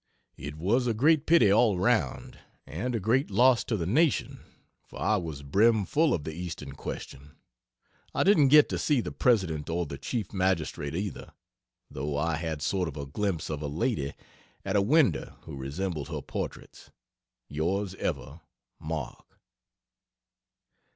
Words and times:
It 0.37 0.55
was 0.55 0.87
a 0.87 0.95
great 0.95 1.27
pity 1.27 1.51
all 1.53 1.77
round, 1.77 2.39
and 2.65 2.95
a 2.95 2.99
great 2.99 3.29
loss 3.29 3.63
to 3.65 3.77
the 3.77 3.85
nation, 3.85 4.39
for 4.83 4.99
I 4.99 5.17
was 5.17 5.43
brim 5.43 5.85
full 5.85 6.11
of 6.15 6.23
the 6.23 6.33
Eastern 6.33 6.71
question. 6.71 7.35
I 8.11 8.23
didn't 8.23 8.47
get 8.47 8.67
to 8.69 8.79
see 8.79 8.99
the 8.99 9.11
President 9.11 9.69
or 9.69 9.85
the 9.85 9.99
Chief 9.99 10.33
Magistrate 10.33 10.95
either, 10.95 11.33
though 11.91 12.17
I 12.17 12.37
had 12.37 12.63
sort 12.63 12.87
of 12.87 12.97
a 12.97 13.05
glimpse 13.05 13.47
of 13.51 13.61
a 13.61 13.67
lady 13.67 14.15
at 14.65 14.75
a 14.75 14.81
window 14.81 15.37
who 15.41 15.55
resembled 15.55 16.07
her 16.09 16.23
portraits. 16.23 16.89
Yrs 17.51 17.93
ever, 17.97 18.41
MARK. 18.79 19.37